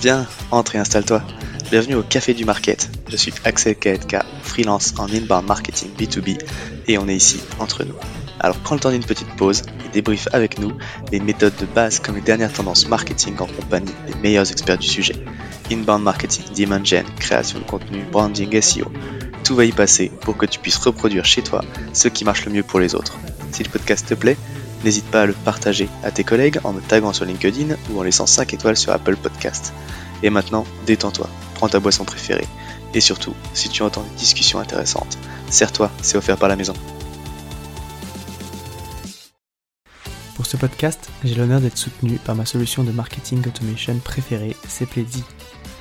[0.00, 1.22] Viens, entre et installe-toi.
[1.70, 2.88] Bienvenue au Café du Market.
[3.08, 6.38] Je suis Axel KTK, freelance en inbound marketing B2B
[6.86, 7.94] et on est ici entre nous.
[8.38, 10.72] Alors prends le temps d'une petite pause et débrief avec nous
[11.10, 14.86] les méthodes de base comme les dernières tendances marketing en compagnie des meilleurs experts du
[14.86, 15.16] sujet.
[15.70, 18.90] Inbound marketing, demand gen, création de contenu, branding, SEO.
[19.44, 22.52] Tout va y passer pour que tu puisses reproduire chez toi ce qui marche le
[22.52, 23.16] mieux pour les autres.
[23.52, 24.36] Si le podcast te plaît,
[24.84, 28.02] n'hésite pas à le partager à tes collègues en me taguant sur LinkedIn ou en
[28.02, 29.72] laissant 5 étoiles sur Apple Podcast.
[30.22, 32.46] Et maintenant, détends-toi, prends ta boisson préférée.
[32.94, 35.18] Et surtout, si tu entends une discussion intéressante,
[35.50, 36.74] serre-toi, c'est offert par la maison.
[40.36, 45.24] Pour ce podcast, j'ai l'honneur d'être soutenu par ma solution de marketing automation préférée, Cepledi.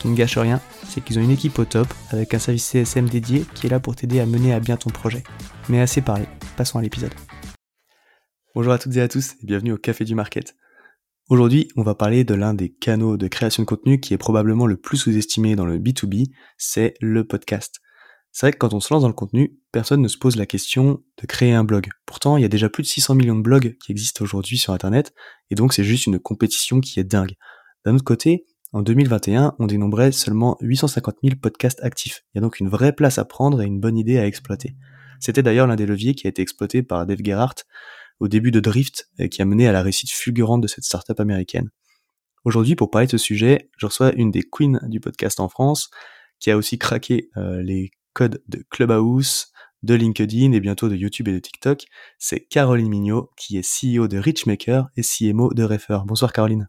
[0.00, 3.06] Qui ne gâche rien, c'est qu'ils ont une équipe au top avec un service CSM
[3.10, 5.22] dédié qui est là pour t'aider à mener à bien ton projet.
[5.68, 6.24] Mais assez parlé,
[6.56, 7.12] passons à l'épisode.
[8.54, 10.56] Bonjour à toutes et à tous et bienvenue au Café du Market.
[11.28, 14.66] Aujourd'hui, on va parler de l'un des canaux de création de contenu qui est probablement
[14.66, 17.80] le plus sous-estimé dans le B2B, c'est le podcast.
[18.32, 20.46] C'est vrai que quand on se lance dans le contenu, personne ne se pose la
[20.46, 21.88] question de créer un blog.
[22.06, 24.72] Pourtant, il y a déjà plus de 600 millions de blogs qui existent aujourd'hui sur
[24.72, 25.12] Internet,
[25.50, 27.34] et donc c'est juste une compétition qui est dingue.
[27.84, 32.24] D'un autre côté, en 2021, on dénombrait seulement 850 000 podcasts actifs.
[32.32, 34.76] Il y a donc une vraie place à prendre et une bonne idée à exploiter.
[35.18, 37.64] C'était d'ailleurs l'un des leviers qui a été exploité par Dave Gerhardt
[38.20, 41.18] au début de Drift et qui a mené à la réussite fulgurante de cette startup
[41.18, 41.70] américaine.
[42.44, 45.90] Aujourd'hui, pour parler de ce sujet, je reçois une des queens du podcast en France,
[46.38, 49.52] qui a aussi craqué euh, les code de Clubhouse,
[49.82, 51.84] de LinkedIn et bientôt de YouTube et de TikTok,
[52.18, 55.98] c'est Caroline Mignot qui est CEO de Richmaker et CMO de Refer.
[56.06, 56.68] Bonsoir Caroline.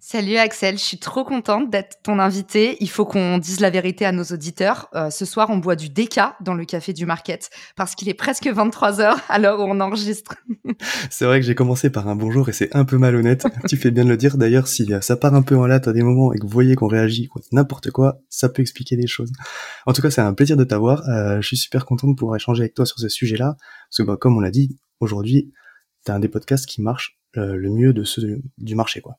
[0.00, 2.76] Salut Axel, je suis trop contente d'être ton invité.
[2.80, 4.88] Il faut qu'on dise la vérité à nos auditeurs.
[4.94, 8.14] Euh, ce soir, on boit du DK dans le café du Market parce qu'il est
[8.14, 10.36] presque 23 heures à l'heure où on enregistre.
[11.10, 13.44] c'est vrai que j'ai commencé par un bonjour et c'est un peu malhonnête.
[13.68, 14.38] tu fais bien de le dire.
[14.38, 16.76] D'ailleurs, si ça part un peu en latte à des moments et que vous voyez
[16.76, 19.32] qu'on réagit n'importe quoi, ça peut expliquer des choses.
[19.84, 21.08] En tout cas, c'est un plaisir de t'avoir.
[21.08, 24.02] Euh, je suis super content de pouvoir échanger avec toi sur ce sujet-là parce que,
[24.04, 25.52] bah, comme on l'a dit, aujourd'hui,
[26.04, 29.18] t'as un des podcasts qui marche euh, le mieux de ceux du marché, quoi.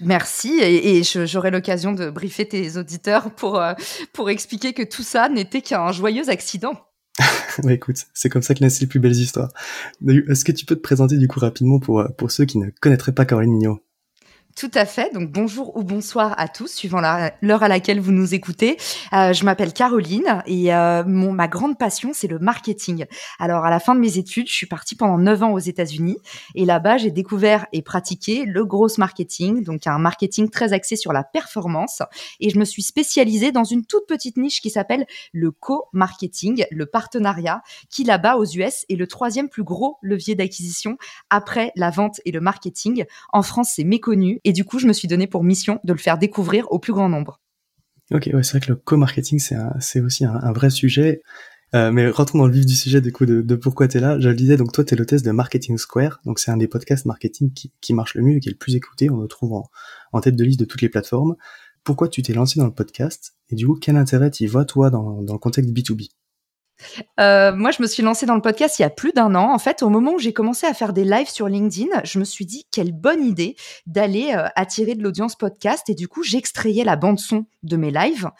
[0.00, 3.74] Merci et, j'aurai l'occasion de briefer tes auditeurs pour, euh,
[4.12, 6.72] pour expliquer que tout ça n'était qu'un joyeux accident.
[7.62, 9.52] bah écoute, c'est comme ça que naissent les plus belles histoires.
[10.06, 13.12] Est-ce que tu peux te présenter du coup rapidement pour, euh, ceux qui ne connaîtraient
[13.12, 13.80] pas Caroline Mignot?
[14.56, 15.12] Tout à fait.
[15.14, 18.76] Donc bonjour ou bonsoir à tous, suivant l'heure à laquelle vous nous écoutez.
[19.12, 23.06] Euh, je m'appelle Caroline et euh, mon, ma grande passion, c'est le marketing.
[23.38, 26.18] Alors à la fin de mes études, je suis partie pendant 9 ans aux États-Unis
[26.54, 31.12] et là-bas, j'ai découvert et pratiqué le gros marketing, donc un marketing très axé sur
[31.12, 32.02] la performance.
[32.40, 36.86] Et je me suis spécialisée dans une toute petite niche qui s'appelle le co-marketing, le
[36.86, 40.98] partenariat, qui là-bas aux US est le troisième plus gros levier d'acquisition
[41.30, 43.04] après la vente et le marketing.
[43.32, 45.98] En France, c'est méconnu et du coup, je me suis donné pour mission de le
[45.98, 47.40] faire découvrir au plus grand nombre.
[48.12, 51.22] Ok, ouais, c'est vrai que le co-marketing, c'est aussi un, vrai sujet.
[51.74, 54.20] Euh, mais rentrons dans le vif du sujet du coup de, pourquoi tu es là.
[54.20, 56.68] Je le disais, donc toi tu es l'hôtesse de Marketing Square, donc c'est un des
[56.68, 59.54] podcasts marketing qui, marche le mieux et qui est le plus écouté, on le trouve
[59.54, 59.70] en,
[60.12, 61.34] en tête de liste de toutes les plateformes.
[61.82, 63.36] Pourquoi tu t'es lancé dans le podcast?
[63.48, 66.10] Et du coup quel intérêt tu vois toi dans, dans le contexte B2B
[67.20, 69.52] euh, moi, je me suis lancée dans le podcast il y a plus d'un an.
[69.52, 72.24] En fait, au moment où j'ai commencé à faire des lives sur LinkedIn, je me
[72.24, 73.56] suis dit quelle bonne idée
[73.86, 75.88] d'aller euh, attirer de l'audience podcast.
[75.88, 78.30] Et du coup, j'extrayais la bande son de mes lives.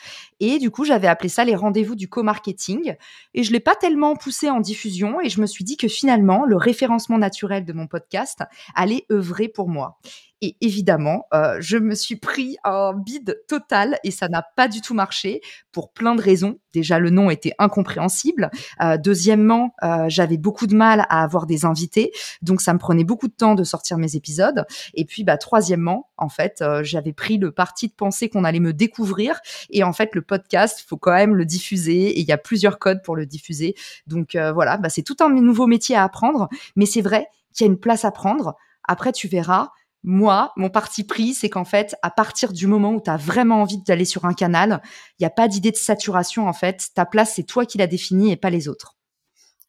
[0.40, 2.96] Et du coup, j'avais appelé ça les rendez-vous du co-marketing.
[3.34, 5.20] Et je l'ai pas tellement poussé en diffusion.
[5.20, 8.42] Et je me suis dit que finalement, le référencement naturel de mon podcast
[8.74, 9.98] allait œuvrer pour moi.
[10.42, 14.80] Et évidemment, euh, je me suis pris un bide total et ça n'a pas du
[14.80, 15.40] tout marché
[15.70, 16.58] pour plein de raisons.
[16.72, 18.50] Déjà, le nom était incompréhensible.
[18.82, 22.10] Euh, deuxièmement, euh, j'avais beaucoup de mal à avoir des invités,
[22.42, 24.66] donc ça me prenait beaucoup de temps de sortir mes épisodes.
[24.94, 28.72] Et puis, bah, troisièmement, en fait, j'avais pris le parti de penser qu'on allait me
[28.72, 29.40] découvrir.
[29.70, 32.80] Et en fait, le podcast, faut quand même le diffuser et il y a plusieurs
[32.80, 33.76] codes pour le diffuser.
[34.08, 37.70] Donc voilà, bah, c'est tout un nouveau métier à apprendre, mais c'est vrai qu'il y
[37.70, 38.56] a une place à prendre.
[38.84, 39.70] Après, tu verras,
[40.04, 43.62] moi, mon parti pris, c'est qu'en fait, à partir du moment où tu as vraiment
[43.62, 44.82] envie d'aller sur un canal,
[45.18, 46.88] il n'y a pas d'idée de saturation en fait.
[46.94, 48.96] Ta place, c'est toi qui la définis et pas les autres.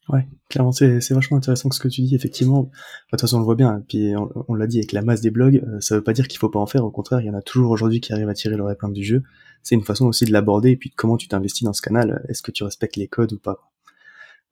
[0.10, 2.64] Ouais, clairement, c'est, vachement intéressant ce que tu dis, effectivement.
[2.64, 2.70] De
[3.12, 4.14] toute façon, on le voit bien, puis
[4.50, 6.50] on, l'a dit avec la masse des blogs, euh, ça veut pas dire qu'il faut
[6.50, 8.58] pas en faire, au contraire, il y en a toujours aujourd'hui qui arrivent à tirer
[8.58, 9.24] leur épingle du jeu.
[9.62, 12.42] C'est une façon aussi de l'aborder, et puis comment tu t'investis dans ce canal, est-ce
[12.42, 13.60] que tu respectes les codes ou pas.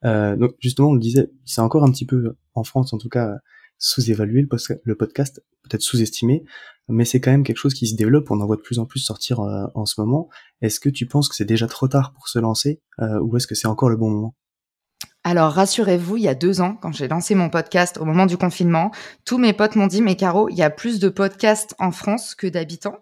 [0.06, 3.10] Euh, donc justement, on le disait, c'est encore un petit peu, en France en tout
[3.10, 3.40] cas,
[3.82, 4.42] sous-évalué
[4.84, 6.46] le, podcast, peut-être sous-estimé,
[6.88, 8.86] mais c'est quand même quelque chose qui se développe, on en voit de plus en
[8.86, 10.30] plus sortir euh, en ce moment.
[10.62, 13.56] Est-ce que tu penses que c'est déjà trop tard pour se lancer, ou est-ce que
[13.56, 14.36] c'est encore le bon moment?
[15.24, 18.38] Alors rassurez-vous, il y a deux ans, quand j'ai lancé mon podcast au moment du
[18.38, 18.90] confinement,
[19.24, 22.34] tous mes potes m'ont dit, mais Caro, il y a plus de podcasts en France
[22.34, 22.98] que d'habitants.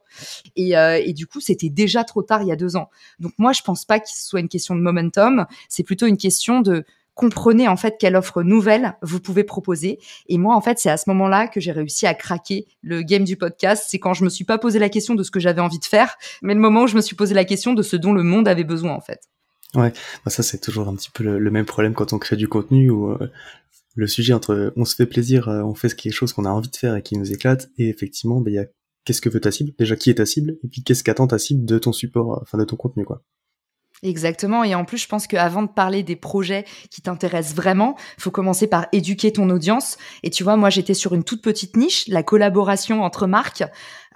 [0.58, 2.90] Et, euh, et, du coup, c'était déjà trop tard il y a deux ans.
[3.20, 6.60] Donc moi, je pense pas ce soit une question de momentum, c'est plutôt une question
[6.60, 6.84] de
[7.20, 10.00] comprenez en fait quelle offre nouvelle vous pouvez proposer.
[10.28, 13.26] Et moi, en fait, c'est à ce moment-là que j'ai réussi à craquer le game
[13.26, 13.86] du podcast.
[13.88, 15.86] C'est quand je me suis pas posé la question de ce que j'avais envie de
[15.86, 18.24] faire, mais le moment où je me suis posé la question de ce dont le
[18.24, 19.22] monde avait besoin, en fait.
[19.76, 19.94] Ouais,
[20.26, 22.90] bah ça c'est toujours un petit peu le, même problème quand on crée du contenu
[22.90, 23.32] où euh,
[23.96, 26.70] le sujet entre on se fait plaisir, euh, on fait quelque chose qu'on a envie
[26.70, 28.66] de faire et qui nous éclate, et effectivement, bah, il y a
[29.06, 31.38] qu'est-ce que veut ta cible, déjà qui est ta cible, et puis qu'est-ce qu'attend ta
[31.38, 33.22] cible de ton support, enfin de ton contenu quoi.
[34.02, 34.64] Exactement.
[34.64, 38.68] Et en plus, je pense qu'avant de parler des projets qui t'intéressent vraiment, faut commencer
[38.68, 39.98] par éduquer ton audience.
[40.24, 43.64] Et tu vois, moi, j'étais sur une toute petite niche, la collaboration entre marques.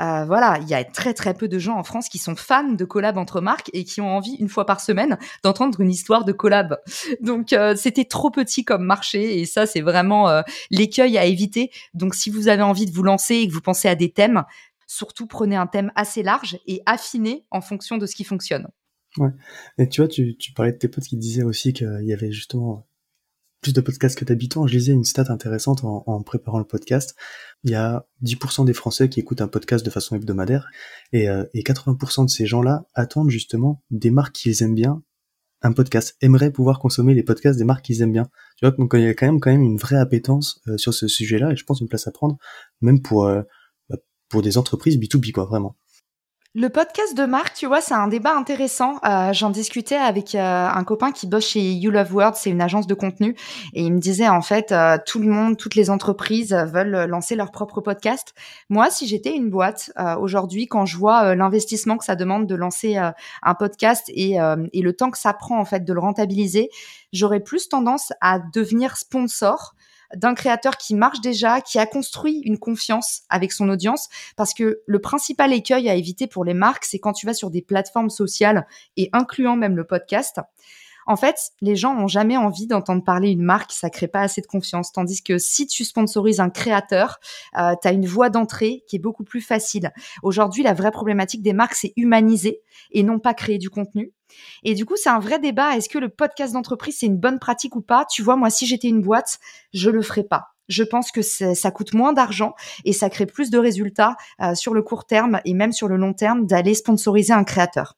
[0.01, 2.71] Euh, voilà, il y a très très peu de gens en France qui sont fans
[2.71, 6.25] de collab entre marques et qui ont envie une fois par semaine d'entendre une histoire
[6.25, 6.79] de collab.
[7.21, 10.41] Donc euh, c'était trop petit comme marché et ça c'est vraiment euh,
[10.71, 11.69] l'écueil à éviter.
[11.93, 14.43] Donc si vous avez envie de vous lancer et que vous pensez à des thèmes,
[14.87, 18.67] surtout prenez un thème assez large et affinez en fonction de ce qui fonctionne.
[19.17, 19.29] Ouais.
[19.77, 22.31] Et tu vois, tu, tu parlais de tes potes qui disaient aussi qu'il y avait
[22.31, 22.87] justement
[23.61, 24.67] plus de podcasts que d'habitants.
[24.67, 27.15] Je lisais une stat intéressante en, préparant le podcast.
[27.63, 30.67] Il y a 10% des Français qui écoutent un podcast de façon hebdomadaire
[31.13, 35.01] et, euh, et 80% de ces gens-là attendent justement des marques qu'ils aiment bien
[35.63, 38.29] un podcast, aimeraient pouvoir consommer les podcasts des marques qu'ils aiment bien.
[38.57, 40.93] Tu vois, donc il y a quand même quand même une vraie appétence euh, sur
[40.93, 42.37] ce sujet-là et je pense une place à prendre,
[42.81, 43.41] même pour euh,
[43.89, 43.97] bah,
[44.29, 45.77] pour des entreprises B2B quoi, vraiment.
[46.55, 48.99] Le podcast de Marc, tu vois, c'est un débat intéressant.
[49.03, 52.61] Euh, J'en discutais avec euh, un copain qui bosse chez You Love World, c'est une
[52.61, 53.35] agence de contenu,
[53.73, 57.35] et il me disait en fait, euh, tout le monde, toutes les entreprises veulent lancer
[57.35, 58.35] leur propre podcast.
[58.69, 62.53] Moi, si j'étais une boîte euh, aujourd'hui, quand je vois l'investissement que ça demande de
[62.53, 64.37] lancer un podcast et,
[64.73, 66.69] et le temps que ça prend en fait de le rentabiliser,
[67.13, 69.73] j'aurais plus tendance à devenir sponsor
[70.15, 74.09] d'un créateur qui marche déjà, qui a construit une confiance avec son audience.
[74.35, 77.49] Parce que le principal écueil à éviter pour les marques, c'est quand tu vas sur
[77.49, 78.67] des plateformes sociales
[78.97, 80.39] et incluant même le podcast.
[81.05, 84.41] En fait, les gens n'ont jamais envie d'entendre parler une marque, ça crée pas assez
[84.41, 84.91] de confiance.
[84.91, 87.19] Tandis que si tu sponsorises un créateur,
[87.57, 89.91] euh, tu as une voie d'entrée qui est beaucoup plus facile.
[90.21, 92.61] Aujourd'hui, la vraie problématique des marques, c'est humaniser
[92.91, 94.13] et non pas créer du contenu.
[94.63, 95.75] Et du coup, c'est un vrai débat.
[95.75, 98.05] Est-ce que le podcast d'entreprise, c'est une bonne pratique ou pas?
[98.05, 99.39] Tu vois, moi, si j'étais une boîte,
[99.73, 100.47] je le ferais pas.
[100.69, 102.53] Je pense que ça coûte moins d'argent
[102.85, 105.97] et ça crée plus de résultats euh, sur le court terme et même sur le
[105.97, 107.97] long terme d'aller sponsoriser un créateur.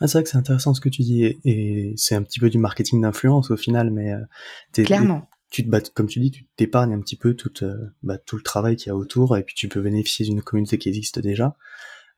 [0.00, 2.50] Ah, c'est vrai que c'est intéressant ce que tu dis et, c'est un petit peu
[2.50, 5.28] du marketing d'influence au final, mais euh, clairement.
[5.50, 8.42] Tu te comme tu dis, tu t'épargnes un petit peu tout, euh, bah, tout le
[8.42, 11.56] travail qu'il y a autour et puis tu peux bénéficier d'une communauté qui existe déjà.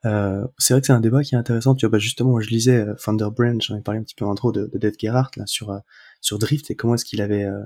[0.04, 1.74] Euh, c'est vrai que c'est un débat qui est intéressant.
[1.74, 4.14] Tu vois, bah justement, moi je lisais euh, Thunder Brand, j'en ai parlé un petit
[4.14, 5.78] peu en intro de, de Dave Gerhardt là sur euh,
[6.20, 7.62] sur Drift et comment est-ce qu'il avait euh,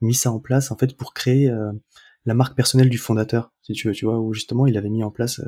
[0.00, 1.50] mis ça en place en fait pour créer
[2.26, 5.04] la marque personnelle du fondateur, si tu veux, tu vois, où justement il avait mis
[5.04, 5.40] en place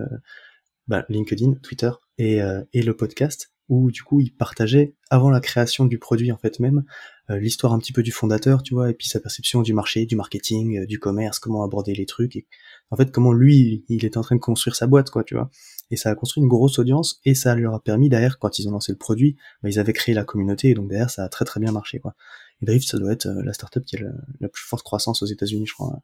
[0.87, 2.41] bah, LinkedIn, Twitter et,
[2.73, 6.61] et le podcast où du coup il partageait avant la création du produit en fait
[6.61, 6.85] même
[7.29, 10.15] l'histoire un petit peu du fondateur, tu vois, et puis sa perception du marché, du
[10.15, 12.47] marketing, du commerce, comment aborder les trucs, et
[12.91, 15.51] en fait comment lui il était en train de construire sa boîte, quoi, tu vois.
[15.91, 18.69] Et ça a construit une grosse audience et ça leur a permis derrière quand ils
[18.69, 21.29] ont lancé le produit bah, ils avaient créé la communauté et donc derrière ça a
[21.29, 22.15] très très bien marché quoi.
[22.61, 24.01] Et Drift ça doit être euh, la startup qui a
[24.41, 26.01] la, plus forte croissance aux États-Unis je crois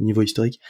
[0.00, 0.60] au niveau historique.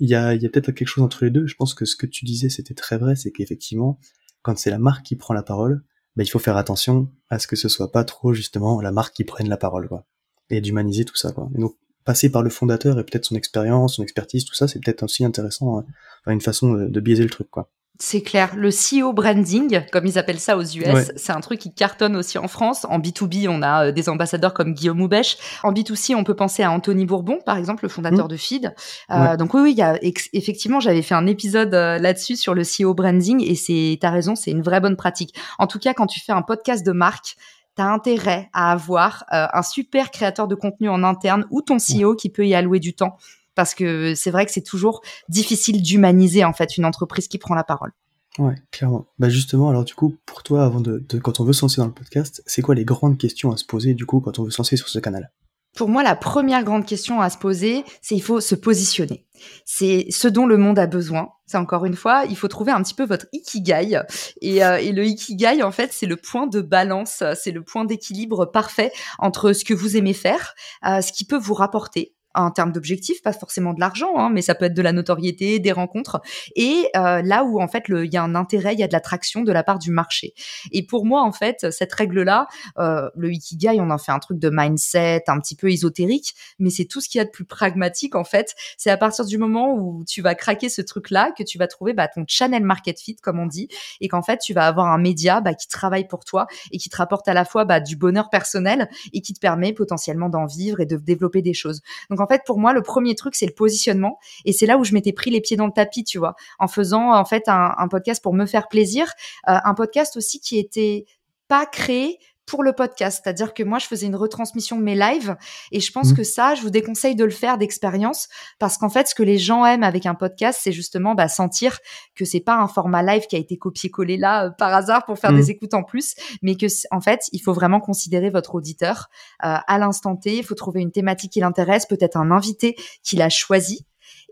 [0.00, 1.46] Il y a, il y a peut-être quelque chose entre les deux.
[1.46, 3.98] Je pense que ce que tu disais c'était très vrai c'est qu'effectivement
[4.44, 5.82] quand c'est la marque qui prend la parole
[6.14, 9.14] bah, il faut faire attention à ce que ce soit pas trop justement la marque
[9.14, 10.04] qui prenne la parole quoi
[10.50, 11.74] et d'humaniser tout ça quoi et donc
[12.04, 15.24] passer par le fondateur et peut-être son expérience, son expertise, tout ça, c'est peut-être aussi
[15.24, 15.86] intéressant, hein.
[16.20, 17.70] enfin, une façon de, de biaiser le truc, quoi.
[18.00, 18.56] C'est clair.
[18.56, 22.38] Le CEO branding, comme ils appellent ça aux US, c'est un truc qui cartonne aussi
[22.38, 22.84] en France.
[22.90, 25.36] En B2B, on a euh, des ambassadeurs comme Guillaume Houbèche.
[25.62, 28.28] En B2C, on peut penser à Anthony Bourbon, par exemple, le fondateur mmh.
[28.28, 28.74] de Feed.
[29.12, 32.52] Euh, donc oui, oui, il y a effectivement, j'avais fait un épisode euh, là-dessus sur
[32.52, 35.32] le CEO branding et c'est, t'as raison, c'est une vraie bonne pratique.
[35.60, 37.36] En tout cas, quand tu fais un podcast de marque,
[37.76, 42.30] t'as intérêt à avoir un super créateur de contenu en interne ou ton CEO qui
[42.30, 43.16] peut y allouer du temps
[43.54, 47.54] parce que c'est vrai que c'est toujours difficile d'humaniser en fait une entreprise qui prend
[47.54, 47.92] la parole.
[48.38, 49.06] Ouais, clairement.
[49.18, 51.86] Bah justement, alors du coup, pour toi, avant de, quand on veut se lancer dans
[51.86, 54.50] le podcast, c'est quoi les grandes questions à se poser du coup quand on veut
[54.50, 55.30] se lancer sur ce canal?
[55.76, 59.26] Pour moi, la première grande question à se poser, c'est il faut se positionner.
[59.64, 61.30] C'est ce dont le monde a besoin.
[61.46, 64.00] C'est encore une fois, il faut trouver un petit peu votre ikigai.
[64.40, 67.84] Et, euh, et le ikigai, en fait, c'est le point de balance, c'est le point
[67.84, 70.54] d'équilibre parfait entre ce que vous aimez faire,
[70.86, 74.42] euh, ce qui peut vous rapporter, en termes d'objectifs, pas forcément de l'argent, hein, mais
[74.42, 76.20] ça peut être de la notoriété, des rencontres,
[76.56, 78.92] et euh, là où en fait il y a un intérêt, il y a de
[78.92, 80.34] l'attraction de la part du marché.
[80.72, 82.46] Et pour moi en fait cette règle-là,
[82.78, 86.70] euh, le ikigai, on en fait un truc de mindset, un petit peu ésotérique, mais
[86.70, 88.54] c'est tout ce qu'il y a de plus pragmatique en fait.
[88.76, 91.92] C'est à partir du moment où tu vas craquer ce truc-là que tu vas trouver
[91.92, 93.68] bah, ton channel market fit comme on dit,
[94.00, 96.88] et qu'en fait tu vas avoir un média bah, qui travaille pour toi et qui
[96.88, 100.46] te rapporte à la fois bah, du bonheur personnel et qui te permet potentiellement d'en
[100.46, 101.82] vivre et de développer des choses.
[102.24, 104.18] En fait, pour moi, le premier truc, c'est le positionnement.
[104.46, 106.68] Et c'est là où je m'étais pris les pieds dans le tapis, tu vois, en
[106.68, 109.12] faisant en fait un, podcast pour me faire plaisir,
[109.48, 111.04] euh, un podcast aussi qui était
[111.48, 113.20] pas créé pour le podcast.
[113.22, 115.36] C'est-à-dire que moi, je faisais une retransmission de mes lives
[115.72, 116.16] et je pense mmh.
[116.16, 119.38] que ça, je vous déconseille de le faire d'expérience parce qu'en fait, ce que les
[119.38, 121.78] gens aiment avec un podcast, c'est justement bah, sentir
[122.14, 125.18] que c'est pas un format live qui a été copié-collé là euh, par hasard pour
[125.18, 125.50] faire des mmh.
[125.50, 129.08] écoutes en plus, mais que en fait, il faut vraiment considérer votre auditeur
[129.44, 130.38] euh, à l'instant T.
[130.38, 133.86] Il faut trouver une thématique qui l'intéresse, peut-être un invité qu'il a choisi.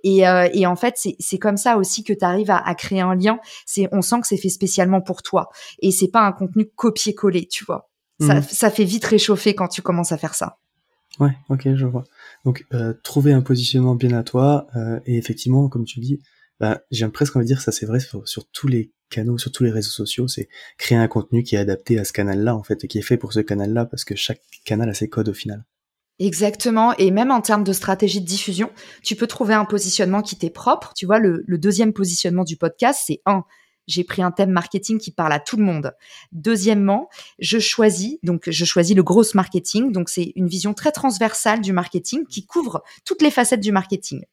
[0.04, 3.00] Et, euh, et, en fait, c'est comme ça aussi que tu arrives à, à, créer
[3.00, 3.38] un lien.
[3.66, 5.48] C'est, on sent que c'est fait spécialement pour toi,
[5.80, 7.91] et c'est pas un contenu copié-collé, tu vois.
[8.20, 8.42] Mhm.
[8.42, 10.58] Ça, fait vite réchauffer quand tu commences à faire ça.
[11.20, 12.04] Ouais, ok, je vois.
[12.44, 16.20] Donc, euh, trouver un positionnement bien à toi, euh, et effectivement, comme tu dis,
[16.60, 19.64] bah, j'ai presque envie de dire ça, c'est vrai sur, tous les canaux, sur tous
[19.64, 22.84] les réseaux sociaux, c'est créer un contenu qui est adapté à ce canal-là, en fait,
[22.84, 25.34] et qui est fait pour ce canal-là, parce que chaque canal a ses codes au
[25.34, 25.64] final.
[26.18, 26.94] Exactement.
[26.98, 28.70] Et même en termes de stratégie de diffusion,
[29.02, 30.92] tu peux trouver un positionnement qui t'est propre.
[30.94, 33.44] Tu vois, le, le deuxième positionnement du podcast, c'est un,
[33.86, 35.94] j'ai pris un thème marketing qui parle à tout le monde.
[36.32, 37.08] Deuxièmement,
[37.38, 39.92] je choisis, donc je choisis le gros marketing.
[39.92, 44.24] Donc c'est une vision très transversale du marketing qui couvre toutes les facettes du marketing.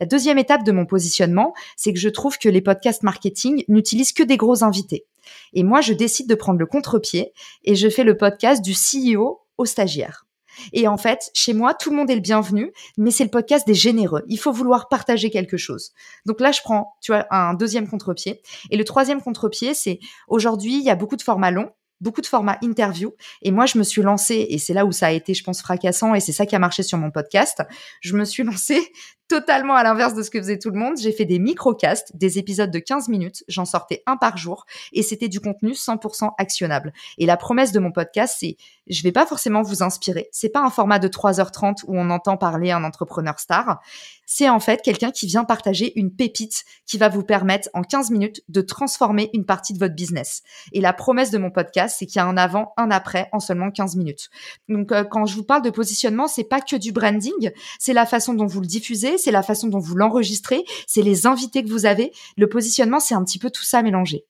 [0.00, 4.12] La deuxième étape de mon positionnement, c'est que je trouve que les podcasts marketing n'utilisent
[4.12, 5.06] que des gros invités.
[5.52, 7.32] Et moi, je décide de prendre le contre-pied
[7.64, 10.25] et je fais le podcast du CEO au stagiaire.
[10.72, 13.66] Et en fait, chez moi, tout le monde est le bienvenu, mais c'est le podcast
[13.66, 14.22] des généreux.
[14.28, 15.92] Il faut vouloir partager quelque chose.
[16.24, 18.42] Donc là, je prends, tu vois, un deuxième contre-pied.
[18.70, 19.98] Et le troisième contre-pied, c'est
[20.28, 21.70] aujourd'hui, il y a beaucoup de formats longs
[22.00, 23.12] beaucoup de formats interview.
[23.42, 25.62] Et moi, je me suis lancée, et c'est là où ça a été, je pense,
[25.62, 27.62] fracassant, et c'est ça qui a marché sur mon podcast.
[28.00, 28.92] Je me suis lancée
[29.28, 30.96] totalement à l'inverse de ce que faisait tout le monde.
[30.98, 33.42] J'ai fait des microcasts, des épisodes de 15 minutes.
[33.48, 36.92] J'en sortais un par jour et c'était du contenu 100% actionnable.
[37.18, 38.56] Et la promesse de mon podcast, c'est
[38.88, 40.28] je vais pas forcément vous inspirer.
[40.32, 43.80] C'est pas un format de 3h30 où on entend parler un entrepreneur star.
[44.26, 48.10] C'est en fait quelqu'un qui vient partager une pépite qui va vous permettre en 15
[48.10, 50.42] minutes de transformer une partie de votre business.
[50.72, 53.40] Et la promesse de mon podcast, c'est qu'il y a un avant, un après en
[53.40, 54.30] seulement 15 minutes.
[54.68, 58.06] Donc euh, quand je vous parle de positionnement, c'est pas que du branding, c'est la
[58.06, 61.68] façon dont vous le diffusez, c'est la façon dont vous l'enregistrez, c'est les invités que
[61.68, 62.12] vous avez.
[62.36, 64.26] Le positionnement, c'est un petit peu tout ça mélangé.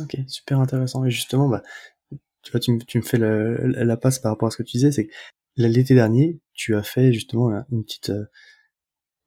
[0.00, 1.04] Ok, super intéressant.
[1.04, 1.62] Et justement, bah,
[2.44, 5.06] tu vois, tu, me fais la, passe par rapport à ce que tu disais, c'est
[5.06, 5.12] que
[5.56, 8.24] l'été dernier, tu as fait justement une petite euh,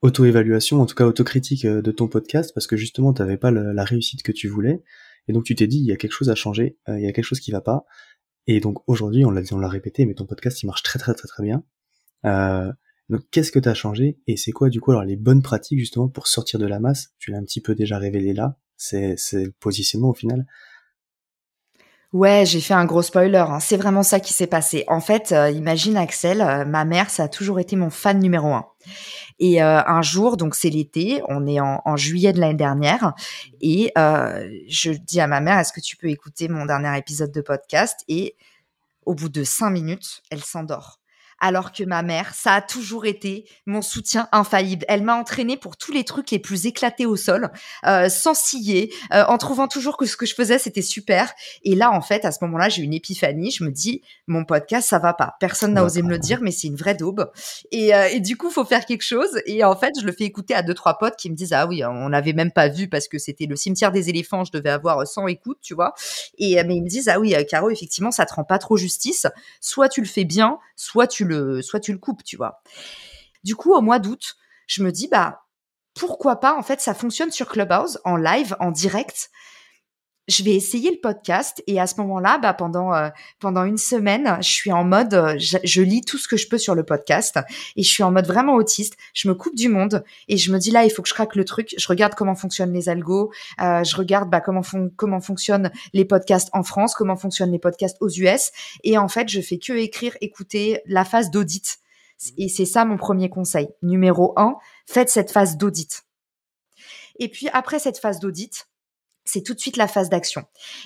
[0.02, 3.52] auto-évaluation, en tout cas autocritique euh, de ton podcast, parce que justement, tu n'avais pas
[3.52, 4.84] la, réussite que tu voulais.
[5.28, 7.08] Et donc tu t'es dit, il y a quelque chose à changer, euh, il y
[7.08, 7.86] a quelque chose qui va pas.
[8.48, 11.14] Et donc aujourd'hui, on l'a on l'a répété, mais ton podcast, il marche très très
[11.14, 11.64] très très bien.
[12.26, 12.72] Euh,
[13.10, 15.80] donc qu'est-ce que tu as changé et c'est quoi du coup alors les bonnes pratiques
[15.80, 17.10] justement pour sortir de la masse?
[17.20, 20.46] Tu l'as un petit peu déjà révélé là, c'est le positionnement au final.
[22.14, 23.38] Ouais, j'ai fait un gros spoiler.
[23.38, 23.60] Hein.
[23.60, 24.86] C'est vraiment ça qui s'est passé.
[24.88, 28.54] En fait, euh, imagine Axel, euh, ma mère, ça a toujours été mon fan numéro
[28.54, 28.66] un.
[29.40, 33.14] Et euh, un jour, donc c'est l'été, on est en, en juillet de l'année dernière,
[33.62, 37.42] et je dis à ma mère, est-ce que tu peux écouter mon dernier épisode de
[37.42, 38.00] podcast?
[38.08, 38.36] Et
[39.06, 41.00] au bout de cinq minutes, elle s'endort
[41.39, 44.86] alors que ma mère, ça a toujours été mon soutien infaillible.
[44.88, 47.51] Elle m'a entraînée pour tous les trucs les plus éclatés au sol,
[47.86, 51.32] euh, sans scier, euh, en trouvant toujours que ce que je faisais c'était super.
[51.63, 53.51] Et là, en fait, à ce moment-là, j'ai une épiphanie.
[53.51, 55.36] Je me dis, mon podcast, ça va pas.
[55.39, 57.32] Personne n'a osé me le dire, mais c'est une vraie daube.
[57.72, 59.39] Et, euh, et du coup, faut faire quelque chose.
[59.46, 61.67] Et en fait, je le fais écouter à deux trois potes qui me disent, ah
[61.67, 64.44] oui, on n'avait même pas vu parce que c'était le cimetière des éléphants.
[64.44, 65.94] Je devais avoir 100 écoutes, tu vois.
[66.38, 69.27] Et mais ils me disent, ah oui, Caro, effectivement, ça te rend pas trop justice.
[69.62, 72.62] Soit tu le fais bien, soit tu le, soit tu le coupes, tu vois.
[73.44, 74.36] Du coup, au mois d'août,
[74.68, 75.44] je me dis, bah,
[75.94, 79.30] pourquoi pas, en fait, ça fonctionne sur Clubhouse, en live, en direct
[80.28, 84.38] je vais essayer le podcast et à ce moment-là, bah pendant euh, pendant une semaine,
[84.42, 87.40] je suis en mode, euh, je, lis tout ce que je peux sur le podcast
[87.76, 88.98] et je suis en mode vraiment autiste.
[89.14, 91.36] Je me coupe du monde et je me dis là, il faut que je craque
[91.36, 91.74] le truc.
[91.78, 93.32] Je regarde comment fonctionnent les algos,
[93.62, 94.62] euh, je regarde bah, comment
[94.96, 98.52] comment fonctionnent les podcasts en France, comment fonctionnent les podcasts aux US
[98.84, 101.80] et en fait, je fais que écrire, écouter la phase d'audit
[102.38, 103.70] Et c'est ça mon premier conseil.
[103.82, 104.56] Numéro un,
[104.86, 106.04] faites cette phase d'audit.
[107.20, 108.68] Et puis après cette phase d'audit,
[109.28, 110.44] c'est tout de suite la phase d'action.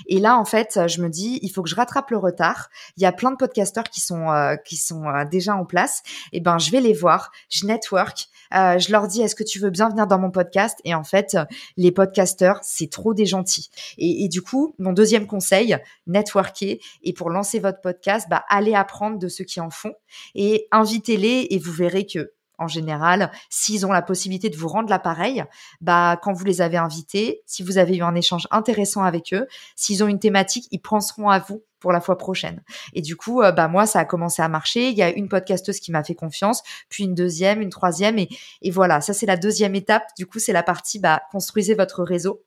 [0.08, 2.70] Et là, en fait, je me dis, il faut que je rattrape le retard.
[2.98, 6.02] Il y a plein de podcasteurs qui sont euh, qui sont euh, déjà en place.
[6.34, 9.60] Et ben, je vais les voir, je network, euh, je leur dis, est-ce que tu
[9.60, 10.80] veux bien venir dans mon podcast?
[10.84, 11.38] Et en fait,
[11.78, 13.70] les podcasteurs, c'est trop des gentils.
[13.98, 16.80] Et, et, du coup, mon deuxième conseil, networker.
[17.04, 19.94] Et pour lancer votre podcast, bah, allez apprendre de ceux qui en font
[20.36, 21.48] et invitez-les.
[21.52, 25.44] Et vous verrez que en général, s'ils ont la possibilité de vous rendre l'appareil,
[25.82, 29.48] bah quand vous les avez invités, si vous avez eu un échange intéressant avec eux,
[29.76, 32.64] s'ils ont une thématique, ils penseront à vous pour la fois prochaine.
[32.94, 34.90] Et du coup, euh, bah moi, ça a commencé à marcher.
[34.90, 38.30] Il y a une podcasteuse qui m'a fait confiance, puis une deuxième, une troisième, et,
[38.62, 39.02] et voilà.
[39.02, 40.04] Ça, c'est la deuxième étape.
[40.18, 42.44] Du coup, c'est la partie bah construisez votre réseau.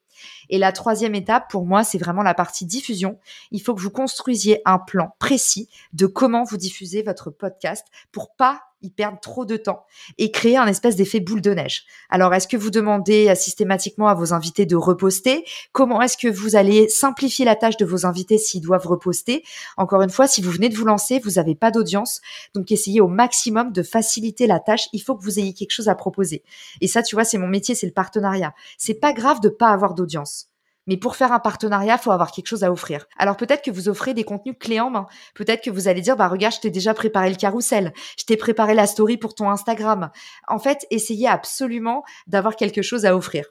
[0.48, 3.18] Et la troisième étape, pour moi, c'est vraiment la partie diffusion.
[3.50, 8.34] Il faut que vous construisiez un plan précis de comment vous diffusez votre podcast pour
[8.36, 9.84] pas y perdre trop de temps
[10.18, 11.84] et créer un espèce d'effet boule de neige.
[12.10, 15.44] Alors, est-ce que vous demandez euh, systématiquement à vos invités de reposter?
[15.72, 19.42] Comment est-ce que vous allez simplifier la tâche de vos invités s'ils doivent reposter?
[19.76, 22.20] Encore une fois, si vous venez de vous lancer, vous n'avez pas d'audience,
[22.54, 24.88] donc essayez au maximum de faciliter la tâche.
[24.92, 26.42] Il faut que vous ayez quelque chose à proposer.
[26.80, 28.54] Et ça, tu vois, c'est mon métier, c'est le partenariat.
[28.78, 30.53] C'est pas grave de pas avoir d'audience.
[30.86, 33.06] Mais pour faire un partenariat, faut avoir quelque chose à offrir.
[33.18, 35.06] Alors peut-être que vous offrez des contenus clés en main.
[35.34, 38.36] Peut-être que vous allez dire, bah regarde, je t'ai déjà préparé le carrousel, je t'ai
[38.36, 40.10] préparé la story pour ton Instagram.
[40.48, 43.46] En fait, essayez absolument d'avoir quelque chose à offrir.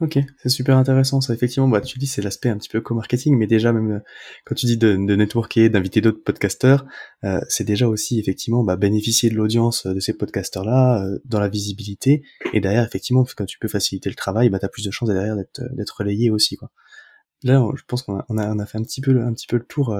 [0.00, 1.20] Ok, c'est super intéressant.
[1.20, 3.98] Ça, effectivement, bah, tu dis c'est l'aspect un petit peu co-marketing, mais déjà même euh,
[4.46, 6.86] quand tu dis de, networker, d'inviter d'autres podcasteurs,
[7.24, 11.50] euh, c'est déjà aussi effectivement bah, bénéficier de l'audience de ces podcasteurs-là, euh, dans la
[11.50, 12.22] visibilité,
[12.54, 15.36] et derrière effectivement quand tu peux faciliter le travail, bah t'as plus de chances derrière
[15.36, 16.70] d'être d'être relayé aussi quoi.
[17.42, 19.46] Là, je pense qu'on a, on a, on a fait un petit peu un petit
[19.46, 19.94] peu le tour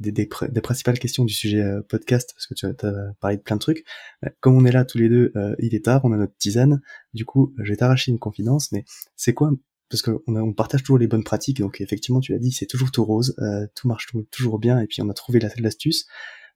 [0.00, 3.42] des, des, des, principales questions du sujet euh, podcast, parce que tu as parlé de
[3.42, 3.84] plein de trucs.
[4.24, 6.36] Euh, comme on est là tous les deux, euh, il est tard, on a notre
[6.36, 6.80] tisane.
[7.14, 8.84] Du coup, je vais t'arracher une confidence, mais
[9.16, 9.50] c'est quoi
[9.90, 12.90] Parce qu'on on partage toujours les bonnes pratiques, donc effectivement, tu l'as dit, c'est toujours
[12.90, 13.36] tout rose,
[13.74, 16.06] tout marche toujours bien, et puis on a trouvé l'astuce.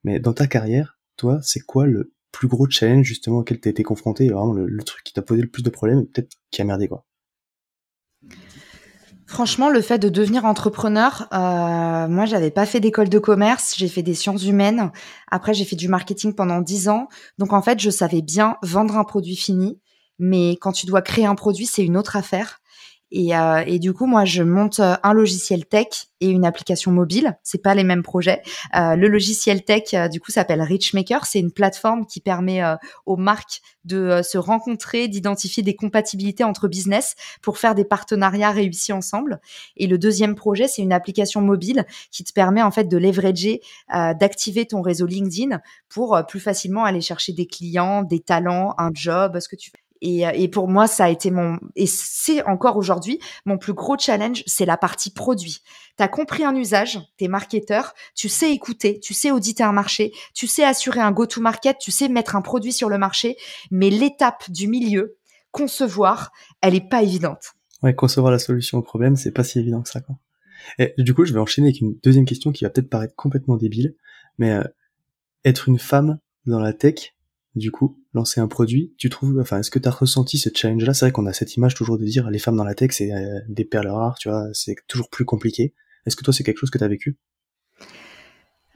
[0.05, 3.83] Mais dans ta carrière, toi, c'est quoi le plus gros challenge justement auquel t'as été
[3.83, 6.65] confronté, vraiment le, le truc qui t'a posé le plus de problèmes, peut-être qui a
[6.65, 7.07] merdé quoi?
[9.33, 13.89] Franchement, le fait de devenir entrepreneur, euh, moi, j'avais pas fait d'école de commerce, j'ai
[13.89, 14.93] fait des sciences humaines.
[15.31, 17.09] Après, j'ai fait du marketing pendant dix ans.
[17.39, 19.81] Donc, en fait, je savais bien vendre un produit fini.
[20.19, 22.61] Mais quand tu dois créer un produit, c'est une autre affaire.
[23.13, 26.91] Et, euh, et, du coup, moi, je monte euh, un logiciel tech et une application
[26.93, 27.37] mobile.
[27.43, 28.43] C'est pas les mêmes projets.
[28.75, 31.27] Euh, le logiciel tech, euh, du coup, s'appelle Richmaker.
[31.27, 36.69] C'est une plateforme qui permet euh, aux marques de se rencontrer, d'identifier des compatibilités entre
[36.69, 39.41] business pour faire des partenariats réussis ensemble.
[39.77, 43.61] Et le deuxième projet, c'est une application mobile qui te permet en fait de leverager,
[43.91, 49.41] d'activer ton réseau LinkedIn pour plus facilement aller chercher des clients, des talents, un job,
[49.41, 49.82] ce que tu veux.
[50.05, 53.97] Et, et, pour moi, ça a été mon, et c'est encore aujourd'hui, mon plus gros
[53.97, 55.61] challenge, c'est la partie produit.
[55.97, 59.71] Tu as compris un usage, tu es marketeur, tu sais écouter, tu sais auditer un
[59.71, 63.37] marché, tu sais assurer un go-to-market, tu sais mettre un produit sur le marché,
[63.71, 65.19] mais l'étape du milieu,
[65.53, 67.53] concevoir, elle est pas évidente.
[67.85, 70.17] Ouais, concevoir la solution au problème, c'est pas si évident que ça, quoi.
[70.79, 73.57] Et du coup, je vais enchaîner avec une deuxième question qui va peut-être paraître complètement
[73.57, 73.95] débile,
[74.39, 74.65] mais euh,
[75.45, 77.15] être une femme dans la tech,
[77.55, 80.95] du coup, lancer un produit, tu trouves, enfin, est-ce que tu as ressenti ce challenge-là?
[80.95, 83.13] C'est vrai qu'on a cette image toujours de dire les femmes dans la tech, c'est
[83.13, 85.75] euh, des perles rares, tu vois, c'est toujours plus compliqué.
[86.07, 87.19] Est-ce que toi, c'est quelque chose que tu as vécu?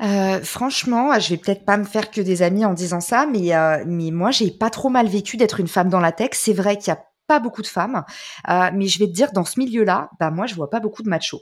[0.03, 3.55] Euh, franchement, je vais peut-être pas me faire que des amis en disant ça, mais
[3.55, 6.31] euh, mais moi j'ai pas trop mal vécu d'être une femme dans la tech.
[6.35, 8.05] C'est vrai qu'il y a pas beaucoup de femmes,
[8.49, 11.03] euh, mais je vais te dire dans ce milieu-là, bah moi je vois pas beaucoup
[11.03, 11.41] de machos.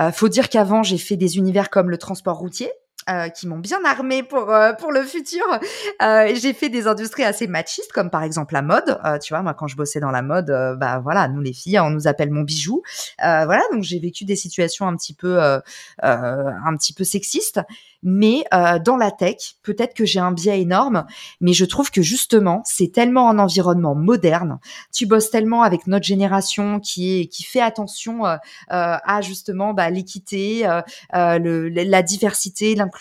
[0.00, 2.70] Euh, faut dire qu'avant j'ai fait des univers comme le transport routier,
[3.10, 5.44] euh, qui m'ont bien armé pour euh, pour le futur.
[6.00, 8.98] Euh, j'ai fait des industries assez machistes, comme par exemple la mode.
[9.04, 10.46] Euh, tu vois, moi quand je bossais dans la mode,
[10.78, 12.82] bah voilà, nous les filles, on nous appelle mon bijou.
[13.18, 15.38] voilà, donc j'ai vécu des situations un petit peu
[16.02, 17.60] un petit peu sexistes.
[18.06, 21.06] Mais dans la tech, peut-être que j'ai un biais énorme,
[21.40, 24.58] mais je trouve que justement, c'est tellement un environnement moderne.
[24.92, 28.24] Tu bosses tellement avec notre génération qui est qui fait attention
[28.68, 30.68] à justement bah, l'équité,
[31.12, 32.93] le, la diversité, l'inclusion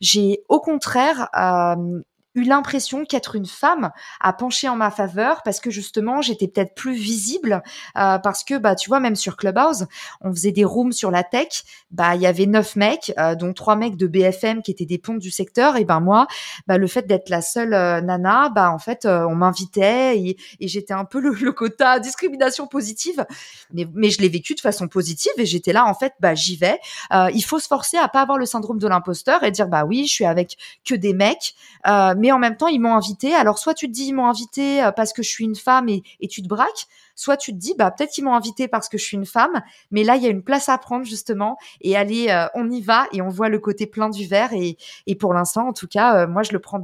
[0.00, 2.02] j'ai au contraire euh,
[2.36, 6.74] eu l'impression qu'être une femme a penché en ma faveur parce que justement j'étais peut-être
[6.74, 7.62] plus visible
[7.96, 9.86] euh, parce que bah tu vois même sur Clubhouse
[10.20, 11.64] on faisait des rooms sur la tech.
[11.90, 14.98] Bah il y avait neuf mecs euh, dont trois mecs de BFM qui étaient des
[14.98, 15.76] pontes du secteur.
[15.76, 16.26] Et ben moi
[16.66, 20.92] bah le fait d'être la seule euh, nana bah en fait on m'invitait et, j'étais
[20.92, 23.24] un peu le, quota discrimination positive.
[23.72, 26.56] Mais, mais je l'ai vécu de façon positive et j'étais là en fait bah j'y
[26.56, 26.78] vais.
[27.32, 30.06] Il faut se forcer à pas avoir le syndrome de l'imposteur et dire bah oui
[30.06, 31.54] je suis avec que des mecs.
[31.86, 33.34] Mais mais en même temps, ils m'ont invité.
[33.34, 35.88] Alors, soit tu te dis, ils m'ont invité euh, parce que je suis une femme
[35.88, 38.98] et, tu te braques, soit tu te dis, bah, peut-être qu'ils m'ont invité parce que
[38.98, 39.62] je suis une femme,
[39.92, 42.82] mais là, il y a une place à prendre, justement, et allez, euh, on y
[42.82, 44.76] va, et on voit le côté plein du verre, et,
[45.14, 46.82] pour l'instant, en tout cas, euh, moi, je le prends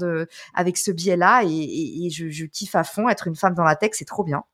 [0.55, 4.05] avec ce biais-là, et, je, kiffe à fond être une femme dans la tech, c'est
[4.05, 4.44] trop bien.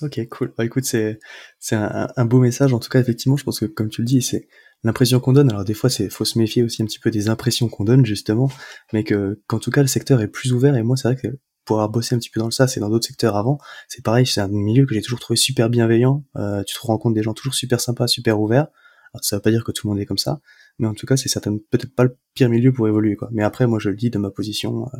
[0.00, 0.54] Ok, cool.
[0.56, 1.18] Bah, écoute, c'est
[1.58, 2.72] c'est un, un, beau message.
[2.72, 4.48] En tout cas, effectivement, je pense que comme tu le dis, c'est
[4.84, 5.50] l'impression qu'on donne.
[5.50, 8.04] Alors des fois, c'est faut se méfier aussi un petit peu des impressions qu'on donne
[8.04, 8.50] justement,
[8.92, 10.76] mais que qu'en tout cas le secteur est plus ouvert.
[10.76, 11.28] Et moi, c'est vrai que
[11.64, 14.02] pour avoir bossé un petit peu dans le SaaS et dans d'autres secteurs avant, c'est
[14.02, 14.26] pareil.
[14.26, 16.24] C'est un milieu que j'ai toujours trouvé super bienveillant.
[16.36, 18.68] Euh, tu te rends compte des gens toujours super sympas, super ouverts.
[19.12, 20.40] Alors ça veut pas dire que tout le monde est comme ça,
[20.78, 23.28] mais en tout cas, c'est certainement peut-être pas le pire milieu pour évoluer quoi.
[23.32, 24.98] Mais après, moi, je le dis de ma position, euh,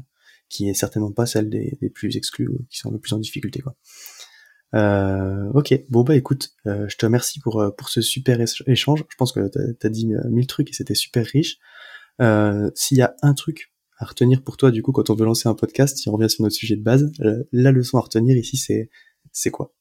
[0.49, 3.61] qui est certainement pas celle des, des plus exclus, qui sont le plus en difficulté
[3.61, 3.77] quoi.
[4.75, 9.05] Euh, ok, bon bah écoute, euh, je te remercie pour euh, pour ce super échange.
[9.09, 11.59] Je pense que t'as as dit mille trucs et c'était super riche.
[12.75, 15.49] S'il y a un truc à retenir pour toi, du coup, quand on veut lancer
[15.49, 17.11] un podcast, si on revient sur notre sujet de base,
[17.53, 18.91] la leçon à retenir ici, c'est
[19.33, 19.73] c'est quoi?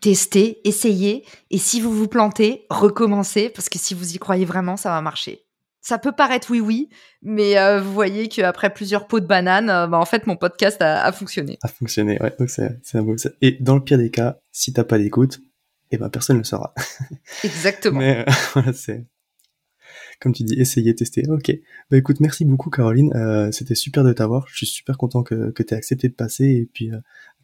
[0.00, 4.76] Tester, essayer, et si vous vous plantez, recommencez, parce que si vous y croyez vraiment,
[4.76, 5.47] ça va marcher
[5.88, 6.90] ça peut paraître oui oui,
[7.22, 10.82] mais euh, vous voyez qu'après plusieurs pots de banane, euh, bah, en fait mon podcast
[10.82, 11.58] a, fonctionné.
[11.62, 12.34] A fonctionné, ouais.
[12.38, 13.16] Donc c'est un beau.
[13.40, 15.40] Et dans le pire des cas, si t'as pas d'écoute,
[15.90, 16.74] eh ben personne ne le saura.
[17.42, 18.00] Exactement.
[18.00, 19.06] mais euh, voilà, c'est
[20.20, 21.22] comme tu dis, essayer, tester.
[21.30, 21.52] Ok.
[21.90, 23.50] Bah écoute, merci beaucoup Caroline.
[23.50, 24.46] C'était super de t'avoir.
[24.48, 26.90] Je suis super content que que t'aies accepté de passer et puis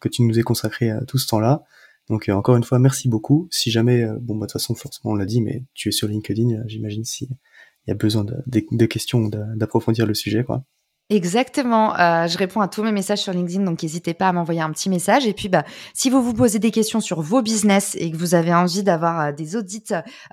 [0.00, 1.62] que tu nous aies consacré tout ce temps-là.
[2.10, 3.48] Donc encore une fois, merci beaucoup.
[3.50, 6.08] Si jamais, bon, bah, de toute façon, forcément, on l'a dit, mais tu es sur
[6.08, 7.30] LinkedIn, j'imagine si
[7.86, 10.64] il y a besoin de, questions, d'approfondir le sujet, quoi.
[11.10, 11.94] Exactement.
[12.00, 14.70] Euh, je réponds à tous mes messages sur LinkedIn, donc n'hésitez pas à m'envoyer un
[14.70, 15.26] petit message.
[15.26, 15.62] Et puis, bah,
[15.92, 19.20] si vous vous posez des questions sur vos business et que vous avez envie d'avoir
[19.20, 19.84] euh, des audits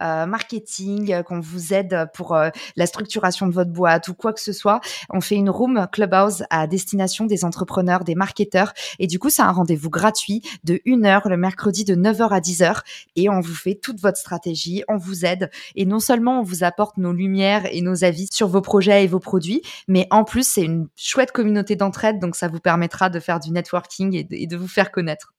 [0.02, 4.32] euh, marketing, euh, qu'on vous aide pour euh, la structuration de votre boîte ou quoi
[4.32, 4.80] que ce soit,
[5.10, 8.72] on fait une room Clubhouse à destination des entrepreneurs, des marketeurs.
[8.98, 12.40] Et du coup, c'est un rendez-vous gratuit de 1 heure le mercredi de 9h à
[12.40, 12.80] 10h.
[13.18, 15.50] Et on vous fait toute votre stratégie, on vous aide.
[15.76, 19.08] Et non seulement on vous apporte nos lumières et nos avis sur vos projets et
[19.08, 23.20] vos produits, mais en plus, c'est une chouette communauté d'entraide, donc ça vous permettra de
[23.20, 25.34] faire du networking et de, vous faire connaître.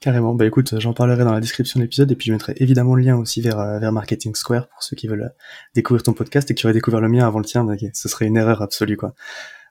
[0.00, 0.34] Carrément.
[0.34, 3.02] Bah écoute, j'en parlerai dans la description de l'épisode et puis je mettrai évidemment le
[3.02, 6.50] lien aussi vers, euh, vers Marketing Square pour ceux qui veulent euh, découvrir ton podcast
[6.50, 7.64] et qui auraient découvert le mien avant le tien.
[7.64, 9.14] Donc, ce serait une erreur absolue quoi.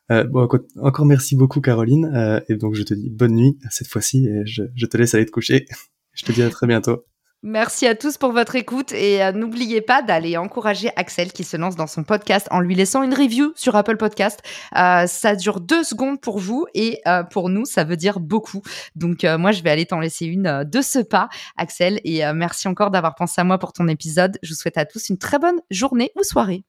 [0.09, 0.47] Bon,
[0.81, 4.61] encore merci beaucoup Caroline et donc je te dis bonne nuit cette fois-ci et je,
[4.75, 5.65] je te laisse aller te coucher.
[6.15, 7.03] Je te dis à très bientôt.
[7.43, 11.55] Merci à tous pour votre écoute et euh, n'oubliez pas d'aller encourager Axel qui se
[11.57, 14.41] lance dans son podcast en lui laissant une review sur Apple Podcast.
[14.75, 18.63] Euh, ça dure deux secondes pour vous et euh, pour nous, ça veut dire beaucoup.
[18.95, 22.01] Donc moi, je vais aller t'en laisser une de ce pas, Axel.
[22.03, 24.37] Et merci encore d'avoir pensé à moi pour ton épisode.
[24.41, 26.63] Je vous souhaite à tous une très bonne journée ou soirée.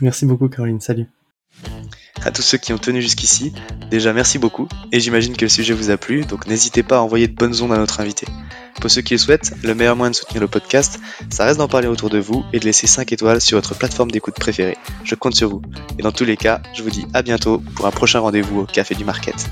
[0.00, 0.80] Merci beaucoup, Caroline.
[0.80, 1.08] Salut.
[2.24, 3.52] À tous ceux qui ont tenu jusqu'ici,
[3.90, 7.00] déjà merci beaucoup, et j'imagine que le sujet vous a plu, donc n'hésitez pas à
[7.00, 8.26] envoyer de bonnes ondes à notre invité.
[8.80, 11.68] Pour ceux qui le souhaitent, le meilleur moyen de soutenir le podcast, ça reste d'en
[11.68, 14.76] parler autour de vous et de laisser 5 étoiles sur votre plateforme d'écoute préférée.
[15.04, 15.62] Je compte sur vous.
[15.98, 18.66] Et dans tous les cas, je vous dis à bientôt pour un prochain rendez-vous au
[18.66, 19.50] Café du Market.